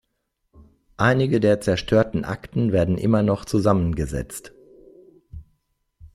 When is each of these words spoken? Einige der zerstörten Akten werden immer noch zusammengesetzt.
Einige 0.97 1.39
der 1.39 1.61
zerstörten 1.61 2.25
Akten 2.25 2.71
werden 2.71 2.97
immer 2.97 3.21
noch 3.21 3.45
zusammengesetzt. 3.45 4.51